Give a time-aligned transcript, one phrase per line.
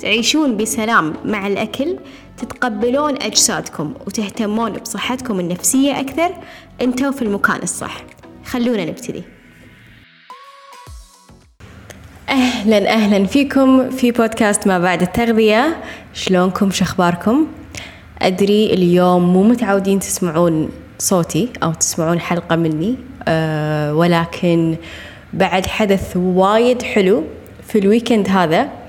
[0.00, 1.96] تعيشون بسلام مع الأكل
[2.36, 6.30] تتقبلون أجسادكم وتهتمون بصحتكم النفسية أكثر.
[6.82, 7.96] أنتوا في المكان الصح.
[8.44, 9.22] خلونا نبتدي.
[12.28, 15.82] أهلا أهلا فيكم في بودكاست ما بعد التغذية.
[16.14, 17.46] شلونكم؟ شخباركم
[18.22, 22.96] أدري اليوم مو متعودين تسمعون صوتي أو تسمعون حلقة مني
[23.28, 24.76] أه ولكن
[25.32, 27.24] بعد حدث وايد حلو
[27.68, 28.81] في ال weekend هذا.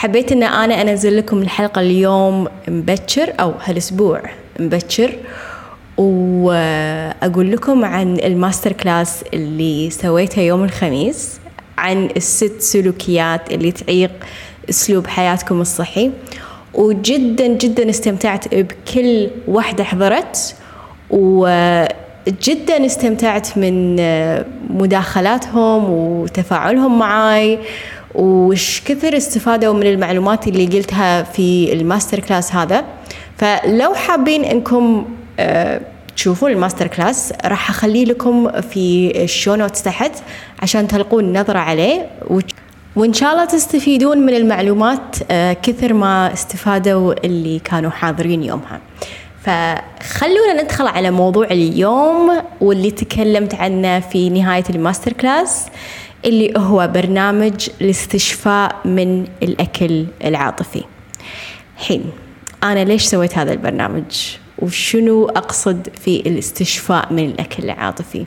[0.00, 4.22] حبيت إن أنا أنزل لكم الحلقة اليوم مبكر أو هالأسبوع
[4.58, 5.12] مبكر
[5.98, 11.40] وأقول لكم عن ال master class اللي سويته يوم الخميس
[11.78, 14.10] عن الست سلوكيات اللي تعيق
[14.70, 16.10] أسلوب حياتكم الصحي.
[16.74, 20.56] وجدا جدا استمتعت بكل واحدة حضرت
[21.10, 23.96] وجدا استمتعت من
[24.70, 27.58] مداخلاتهم وتفاعلهم معاي.
[28.14, 32.84] وش كثر استفادوا من المعلومات اللي قلتها في ال master class هذا؟
[33.38, 35.06] فلو حابين إنكم
[35.38, 35.80] أه
[36.16, 40.12] تشوفون ال master class راح أخليه لكم في ال show notes تحت
[40.62, 42.06] عشان تلقون نظرة عليه
[42.96, 48.80] وإن شاء الله تستفيدون من المعلومات أه كثر ما استفادوا اللي كانوا حاضرين يومها.
[49.42, 55.66] فخلونا ندخل على موضوع اليوم واللي تكلمت عنه في نهاية ال master class.
[56.24, 60.84] اللي هو برنامج الاستشفاء من الأكل العاطفي.
[61.76, 62.04] حين
[62.62, 68.26] أنا ليش سويت هذا البرنامج؟ وشنو أقصد في الاستشفاء من الأكل العاطفي؟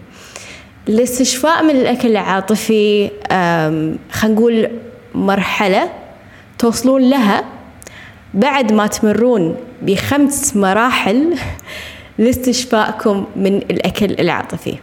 [0.90, 3.10] الاستشفاء من الأكل العاطفي
[4.12, 4.70] خلينا نقول
[5.16, 5.90] مرحلة
[6.60, 7.44] توصلون لها
[8.34, 11.36] بعد ما تمرون بخمس مراحل
[12.18, 14.76] لاستشفائكم من الأكل العاطفي.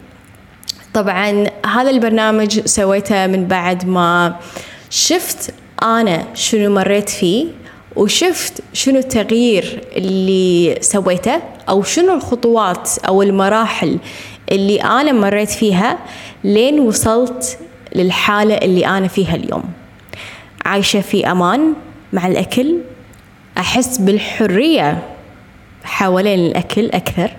[0.94, 4.36] طبعا هذا البرنامج سويته من بعد ما
[4.90, 7.46] شفت أنا شنو مريت فيه
[7.96, 13.98] وشفت شنو التغيير اللي سويته أو شنو الخطوات أو المراحل
[14.52, 15.98] اللي أنا مريت فيها
[16.44, 17.58] لين وصلت
[17.94, 19.64] للحالة اللي أنا فيها اليوم.
[20.64, 21.74] عايشة في أمان
[22.12, 22.78] مع الأكل
[23.58, 25.02] أحس بالحرية
[25.84, 27.30] حوالين الأكل أكثر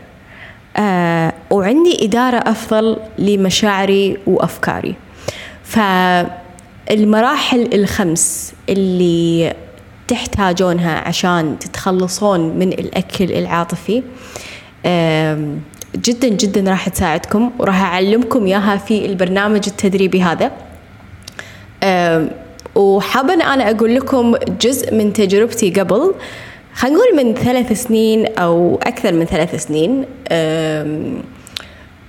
[0.78, 4.96] آه وعندي إدارة أفضل لمشاعري وأفكاري.
[5.64, 9.54] فالمراحل الخمس اللي
[10.08, 14.04] تحتاجونها عشان تتخلصون من الأكل العاطفي
[15.96, 20.52] جدا جدا راح تساعدكم وراح أعلمكم إياها في البرنامج التدريبي هذا.
[22.76, 26.14] وحابة أنا أقول لكم جزء من تجربتي قبل.
[26.74, 30.06] خلينا نقول من ثلاث سنين أو أكثر من ثلاث سنين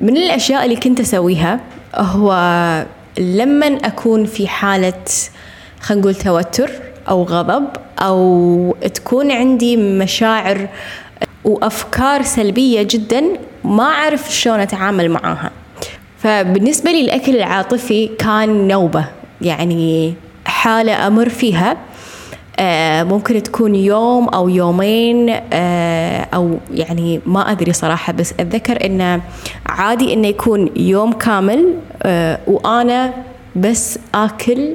[0.01, 1.61] من الأشياء اللي كنت أسويها
[1.95, 2.33] هو
[3.19, 5.03] لما أكون في حالة
[5.81, 6.71] خلينا نقول توتر
[7.09, 7.67] أو غضب
[7.99, 10.69] أو تكون عندي مشاعر
[11.45, 13.25] وأفكار سلبية جدا
[13.65, 15.51] ما أعرف شلون أتعامل معاها.
[16.19, 19.05] فبالنسبة لي الأكل العاطفي كان نوبة
[19.41, 21.77] يعني حالة أمر فيها.
[23.05, 29.21] ممكن تكون يوم أو يومين آه أو يعني ما أدري صراحة بس أتذكر إنه
[29.67, 33.15] عادي إنه يكون يوم كامل آه وأنا
[33.57, 34.75] بس آكل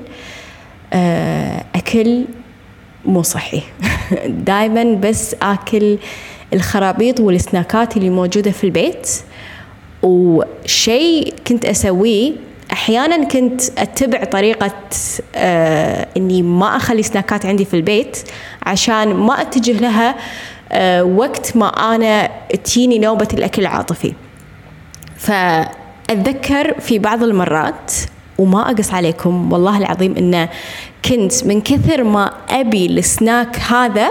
[1.76, 2.26] أكل
[3.06, 3.62] مو صحي.
[4.48, 5.98] دايما بس آكل
[6.54, 9.10] الخرابيط والسناكات اللي موجودة في البيت
[10.04, 12.34] وشيء كنت أسويه
[12.78, 14.72] أحيانا كنت أتبع طريقة
[15.36, 18.18] آه إني ما أخلي سناكات عندي في البيت
[18.64, 20.16] عشان ما أتجه لها
[20.72, 22.30] آه وقت ما أنا
[22.64, 24.14] تجيني نوبة الأكل العاطفي.
[25.18, 27.92] فأتذكر في بعض المرات
[28.38, 30.50] وما أقص عليكم والله العظيم انه
[31.06, 34.10] كنت من كثر ما أبي السناك هذا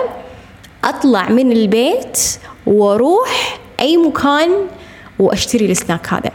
[0.85, 2.19] أطلع من البيت
[2.67, 4.51] وأروح أي مكان
[5.19, 6.31] وأشتري السناك هذا.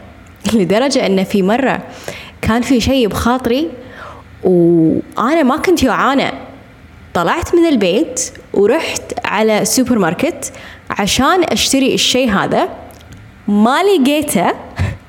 [0.58, 1.82] لدرجة أن في مرة
[2.42, 3.70] كان في شيء بخاطري
[4.44, 6.32] وأنا ما كنت جوعانة
[7.14, 10.52] طلعت من البيت ورحت على السوبر ماركت
[10.90, 12.68] عشان أشتري الشيء هذا.
[13.48, 14.52] ما لقيته.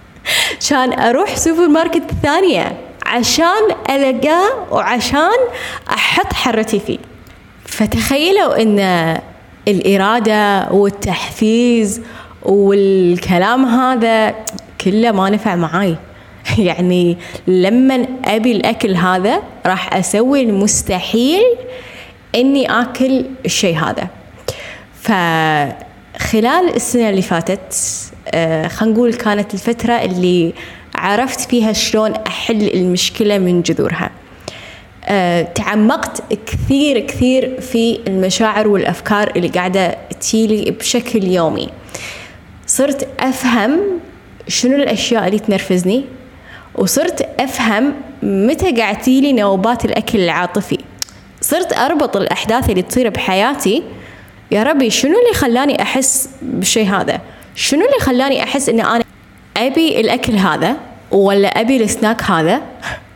[0.69, 5.39] كان أروح سوبر ماركت ثانية عشان ألقاه وعشان
[5.89, 6.97] أحط حرتي فيه.
[7.65, 8.79] فتخيلوا أن
[9.67, 12.01] الإرادة والتحفيز
[12.43, 14.35] والكلام هذا
[14.81, 15.97] كله ما نفع معاي.
[16.57, 17.17] يعني
[17.47, 21.43] لما أبي الأكل هذا راح أسوي المستحيل
[22.35, 24.07] إني آكل الشيء هذا.
[25.01, 27.73] فخلال السنة اللي فاتت
[28.27, 30.53] آه، خلينا نقول كانت الفترة اللي
[30.95, 34.11] عرفت فيها شلون أحل المشكلة من جذورها.
[35.05, 41.69] أه تعمقت كثير كثير في المشاعر والأفكار اللي قاعدة تجيلي بشكل يومي.
[42.67, 43.79] صرت أفهم
[44.47, 46.05] شنو الأشياء اللي تنرفزني
[46.75, 47.93] وصرت أفهم
[48.23, 50.77] متى قاعد تجيلي نوبات الأكل العاطفي.
[51.41, 53.83] صرت أربط الأحداث اللي تصير بحياتي.
[54.51, 57.21] يا ربي شنو اللي خلاني أحس بالشيء هذا؟
[57.55, 59.03] شنو اللي خلاني أحس إن أنا
[59.57, 60.75] أبي الأكل هذا
[61.11, 62.61] ولا أبي السناك هذا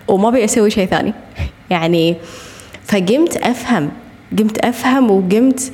[0.07, 1.13] وما أبي أسوي شيء ثاني؟
[1.69, 2.15] يعني
[2.86, 3.92] فقمت أفهم
[4.39, 5.71] قمت أفهم وقمت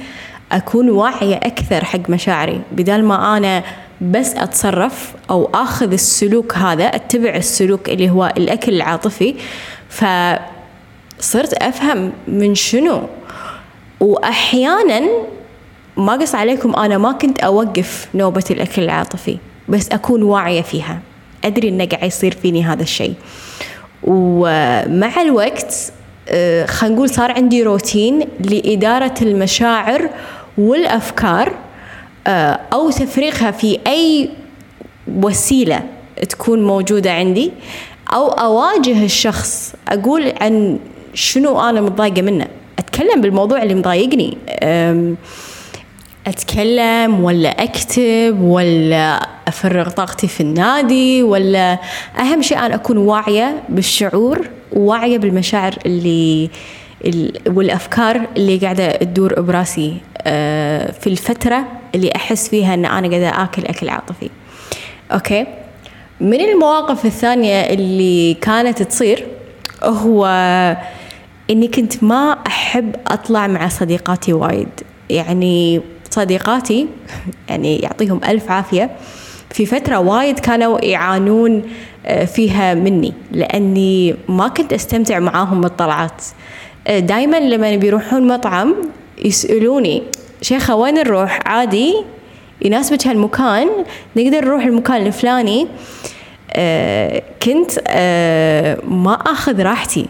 [0.51, 2.61] أكون واعية أكثر حق مشاعري.
[2.71, 3.63] بدل ما أنا
[4.03, 9.35] بس أتصرف أو آخذ السلوك هذا أتبع السلوك اللي هو الأكل العاطفي.
[9.89, 13.01] فصرت أفهم من شنو.
[13.99, 15.01] واحيانا
[15.97, 19.37] ما قص عليكم أنا ما كنت أوقف نوبة الأكل العاطفي
[19.69, 20.99] بس أكون واعية فيها.
[21.45, 23.13] أدري إنه قاعد يصير فيني هذا الشيء.
[24.03, 25.75] ومع الوقت
[26.29, 30.09] آه، خلينا نقول صار عندي روتين لإدارة المشاعر
[30.57, 31.53] والأفكار.
[32.27, 34.29] آه، أو تفريغها في أي
[35.07, 35.83] وسيلة
[36.29, 37.51] تكون موجودة عندي
[38.13, 40.79] أو أواجه الشخص أقول عن
[41.13, 42.47] شنو أنا متضايقة منه.
[42.79, 44.37] أتكلم بالموضوع اللي مضايقني.
[46.27, 51.79] أتكلم ولا أكتب ولا أفرغ طاقتي في النادي ولا
[52.19, 56.49] أهم شيء أنا أكون واعية بالشعور وواعية بالمشاعر اللي
[57.47, 59.97] والأفكار اللي قاعدة تدور براسي.
[60.21, 64.29] آه، في الفترة اللي أحس فيها أن أنا قاعدة آكل أكل عاطفي.
[65.11, 65.45] أوكي؟
[66.21, 69.27] من المواقف الثانية اللي كانت تصير
[69.83, 70.25] هو
[71.49, 74.69] إني كنت ما أحب أطلع مع صديقاتي وايد.
[75.09, 76.87] يعني صديقاتي
[77.49, 78.91] يعني يعطيهم ألف عافية
[79.51, 81.63] في فترة وايد كانوا يعانون
[82.05, 86.23] آه، فيها مني لأني ما كنت أستمتع معاهم بالطلعات.
[86.87, 88.75] آه، دايما لما بيروحون مطعم
[89.25, 90.03] يسألوني
[90.43, 91.95] شيخة وين نروح؟ عادي.
[92.61, 93.69] يناسبك هالمكان.
[94.15, 95.67] نقدر نروح المكان الفلاني.
[96.53, 97.71] آه، كنت
[98.87, 100.05] ما أخذ راحتي.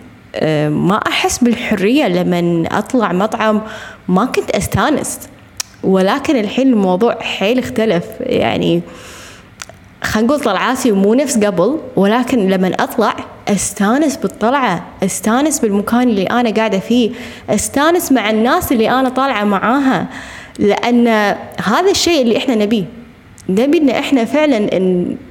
[0.69, 3.61] ما أحس بالحرية لما أطلع مطعم.
[4.07, 5.19] ما كنت أستانس
[5.83, 8.05] ولكن الحين الموضوع حيل اختلف.
[8.19, 8.81] يعني
[10.03, 13.15] خلينا نقول طلعاتي مو نفس قبل ولكن لما أطلع
[13.47, 17.11] أستانس بالطلعة أستانس بالمكان اللي أنا قاعدة فيه
[17.49, 20.07] أستانس مع الناس اللي أنا طالعة معاها
[20.59, 21.07] لأن
[21.63, 22.83] هذا الشيء اللي إحنا نبيه
[23.49, 24.69] نبي إن إحنا فعلا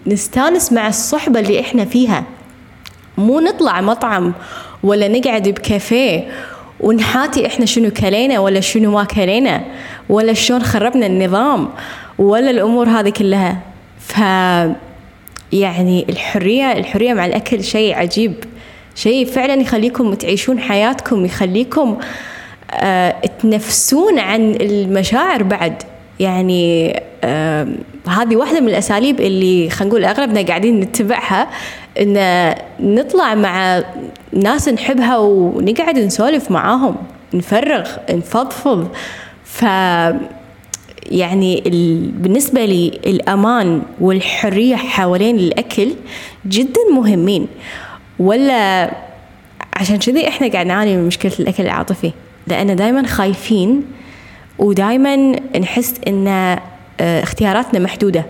[0.07, 2.25] نستانس مع الصحبة اللي إحنا فيها.
[3.19, 4.33] مو نطلع مطعم
[4.83, 6.29] ولا نقعد بكافيه
[6.81, 9.63] ونحاتي إحنا شنو كلينا ولا شنو ما كلينا
[10.09, 11.69] ولا شلون خربنا النظام
[12.19, 13.72] ولا الأمور هذه كلها.
[14.07, 14.19] ف
[15.53, 18.35] يعني الحرية الحرية مع الأكل شيء عجيب
[18.95, 21.99] شيء فعلا يخليكم تعيشون حياتكم يخليكم
[22.71, 25.83] آه تنفسون عن المشاعر بعد.
[26.21, 27.69] يعني آه
[28.09, 31.49] هذه واحدة من الأساليب اللي خلينا نقول أغلبنا قاعدين نتبعها
[32.01, 33.83] إن نطلع مع
[34.33, 36.97] ناس نحبها ونقعد نسولف معاهم
[37.35, 38.89] نفرغ نفضفض.
[39.45, 39.65] ف
[41.13, 41.63] يعني
[42.19, 45.95] بالنسبة لي الأمان والحرية حوالين الأكل
[46.47, 47.47] جدا مهمين.
[48.19, 48.91] ولا
[49.77, 52.13] عشان كذي إحنا قاعد نعاني من مشكلة الأكل العاطفي.
[52.47, 53.83] لأن دائما خايفين
[54.59, 55.17] ودائما
[55.59, 58.27] نحس إن آه، اختياراتنا محدودة.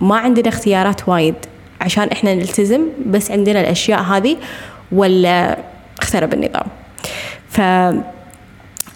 [0.00, 1.34] ما عندنا اختيارات وايد
[1.80, 4.36] عشان إحنا نلتزم بس عندنا الأشياء هذه
[4.92, 5.58] ولا
[6.02, 6.66] اخترب النظام.
[7.48, 7.60] ف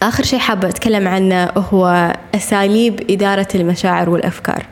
[0.02, 4.66] آخر شيء حابة أتكلم عنه هو أساليب إدارة المشاعر والأفكار.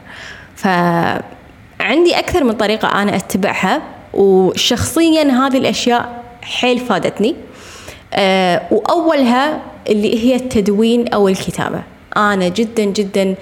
[0.57, 3.83] فعندي أكثر من طريقة أنا أتبعها
[4.15, 7.35] وشخصيا هذه الأشياء حيل فادتني.
[8.15, 11.83] أه وأولها اللي هي التدوين أو الكتابة.
[12.17, 13.35] أنا جدا جدا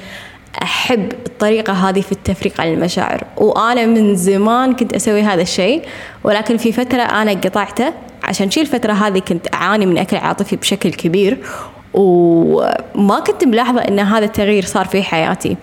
[0.62, 5.82] أحب الطريقة هذه في التفريق عن المشاعر وأنا من زمان كنت أسوي هذا الشيء.
[6.24, 7.92] ولكن في فترة أنا قطعته.
[8.22, 11.38] عشان شي الفترة هذه كنت أعاني من أكل عاطفي بشكل كبير
[11.96, 15.56] وما كنت ملاحظة أن هذا التغيير صار في حياتي.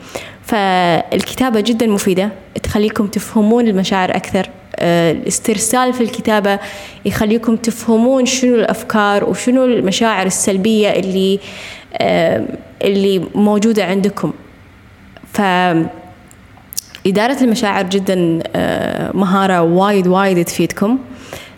[0.43, 2.29] فالكتابة جدا مفيدة
[2.63, 4.49] تخليكم تفهمون المشاعر أكثر.
[4.75, 6.59] آه، الاسترسال في الكتابة
[7.05, 11.39] يخليكم تفهمون شنو الأفكار وشنو المشاعر السلبية اللي
[12.81, 14.33] اللي موجودة عندكم.
[15.33, 15.41] ف
[17.07, 20.99] إدارة المشاعر جدا آه، مهارة وايد وايد تفيدكم.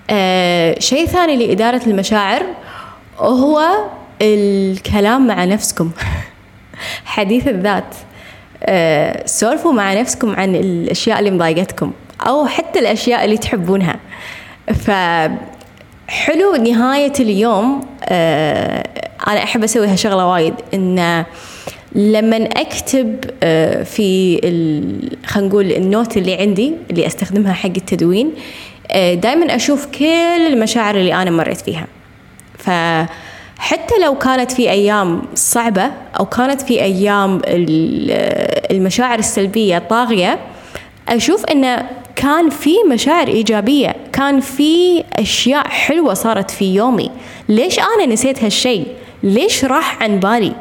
[0.09, 2.43] آه، شيء ثاني لإدارة المشاعر
[3.19, 3.61] هو
[4.21, 5.91] الكلام مع نفسكم.
[7.05, 7.95] حديث الذات
[8.63, 11.91] آه، سولفوا مع نفسكم عن الأشياء اللي مضايقتكم
[12.27, 13.95] أو حتى الأشياء اللي تحبونها.
[14.73, 17.81] فحلو نهاية اليوم
[19.27, 21.25] أنا أحب أسوي هالشغلة وايد إن
[21.95, 23.25] لما أكتب
[23.83, 24.39] في
[25.25, 28.31] خلينا نقول النوت اللي عندي اللي أستخدمها حق التدوين
[28.91, 30.05] آه، دائما أشوف كل
[30.53, 31.87] المشاعر اللي أنا مريت فيها.
[33.65, 37.41] فحتى لو كانت في أيام صعبة أو كانت في أيام
[38.71, 40.39] المشاعر السلبية طاغية
[41.09, 47.11] أشوف أنه كان في مشاعر إيجابية كان في أشياء حلوة صارت في يومي.
[47.49, 48.87] ليش أنا نسيت هالشيء
[49.23, 50.53] ليش راح عن بالي؟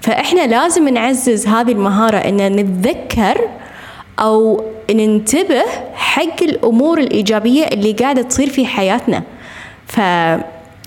[0.00, 3.48] فإحنا لازم نعزز هذه المهارة أن نتذكر
[4.20, 5.62] أو ننتبه
[5.94, 9.22] حق الأمور الإيجابية اللي قاعدة تصير في حياتنا.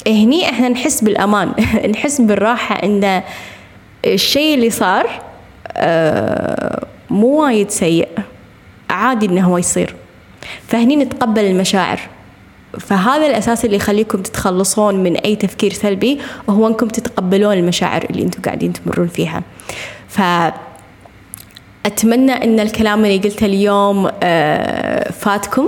[0.06, 1.54] فهني إحنا نحس بالأمان
[1.94, 3.24] نحس بالراحة إن
[4.06, 5.10] الشيء اللي صار
[5.78, 8.08] آه، مو وايد سيء
[8.90, 9.96] عادي إنه هو يصير.
[10.68, 12.00] فهني نتقبل المشاعر.
[12.80, 18.42] فهذا الأساس اللي يخليكم تتخلصون من أي تفكير سلبي وهو أنكم تتقبلون المشاعر اللي أنتم
[18.42, 19.44] قاعدين تمرون فيها.
[20.08, 20.22] ف
[21.86, 25.68] أتمنى أن الكلام اللي قلته اليوم آه، فاتكم.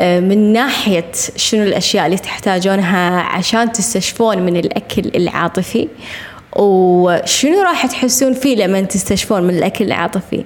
[0.00, 5.88] من ناحية شنو الأشياء اللي تحتاجونها عشان تستشفون من الأكل العاطفي
[6.56, 10.44] وشنو راح تحسون فيه لما تستشفون من الأكل العاطفي.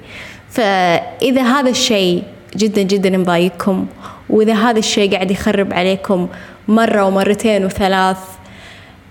[0.51, 2.23] فإذا هذا الشيء
[2.57, 3.87] جدا جدا مضايقكم
[4.31, 6.29] وإذا هذا الشيء قاعد يخرب عليكم
[6.69, 8.19] مرة ومرتين وثلاث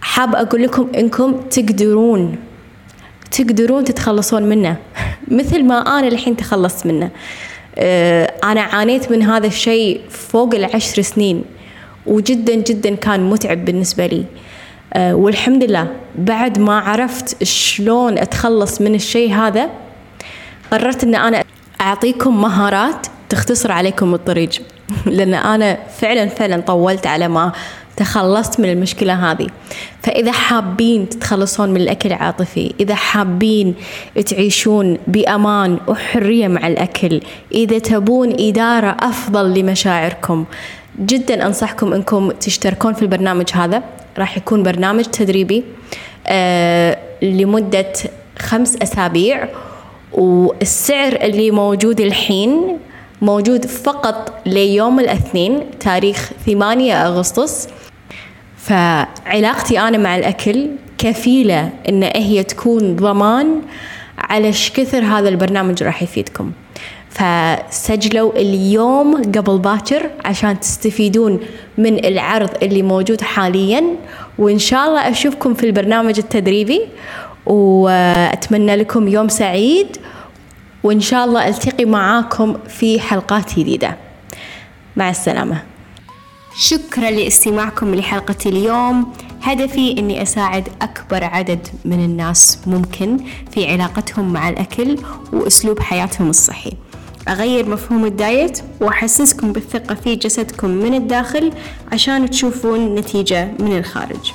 [0.02, 2.38] حاب أقول لكم إنكم تقدرون
[3.32, 4.76] تقدرون تتخلصون منه.
[5.28, 7.10] مثل ما أنا الحين تخلصت منه.
[7.78, 11.44] آه، أنا عانيت من هذا الشيء فوق العشر سنين
[12.06, 14.26] وجدا جدا كان متعب بالنسبة لي.
[14.94, 19.70] آه، والحمد لله بعد ما عرفت شلون أتخلص من الشيء هذا
[20.72, 21.44] قررت أن أنا
[21.82, 24.50] أعطيكم مهارات تختصر عليكم الطريق.
[25.06, 27.52] لأن أنا فعلا فعلا طولت على ما
[27.98, 29.48] تخلصت من المشكلة هذه.
[30.04, 33.76] فإذا حابين تتخلصون من الأكل العاطفي إذا حابين
[34.26, 37.22] تعيشون بأمان وحرية مع الأكل
[37.52, 40.46] إذا تبون إدارة أفضل لمشاعركم
[41.00, 43.84] جدا أنصحكم أنكم تشتركون في البرنامج هذا.
[44.18, 45.64] راح يكون برنامج تدريبي
[46.28, 47.94] آه لمدة
[48.40, 49.48] خمس أسابيع
[50.14, 52.78] والسعر اللي موجود الحين
[53.22, 57.68] موجود فقط ليوم الاثنين تاريخ 8 أغسطس.
[58.66, 63.62] فعلاقتي أنا مع الأكل كفيلة إن هي تكون ضمان
[64.18, 66.52] على كثر هذا البرنامج راح يفيدكم.
[67.10, 71.40] فسجلوا اليوم قبل باكر عشان تستفيدون
[71.78, 73.84] من العرض اللي موجود حاليا
[74.38, 76.82] وإن شاء الله أشوفكم في البرنامج التدريبي
[77.46, 79.98] وأتمنى لكم يوم سعيد
[80.84, 83.96] وإن شاء الله ألتقي معاكم في حلقات جديدة.
[84.96, 85.75] مع السلامة.
[86.58, 89.14] شكرا لاستماعكم لحلقة اليوم.
[89.42, 93.18] هدفي أني أساعد أكبر عدد من الناس ممكن
[93.52, 94.98] في علاقتهم مع الأكل
[95.34, 96.74] وأسلوب حياتهم الصحي.
[97.28, 101.52] أغير مفهوم الدايت وأحسسكم بالثقة في جسدكم من الداخل
[101.92, 104.32] عشان تشوفون نتيجة من الخارج.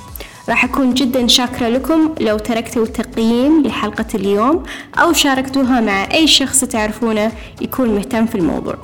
[0.49, 4.63] راح أكون جدا شاكرة لكم لو تركتوا تقييم لحلقة اليوم
[4.99, 8.75] أو شاركتوها مع أي شخص تعرفونه يكون مهتم في الموضوع.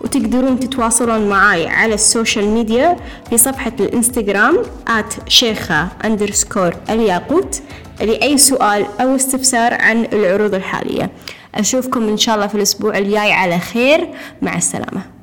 [0.00, 2.96] وتقدرون تتواصلون معاي على ال social media
[3.30, 4.62] في صفحة الإنستغرام
[5.28, 7.60] شيخة underscore الياقوت
[8.00, 11.10] لأي سؤال أو استفسار عن العروض الحالية.
[11.54, 13.32] أشوفكم إن شاء الله في الأسبوع الجاي.
[13.32, 14.08] على خير.
[14.42, 15.17] مع السلامة.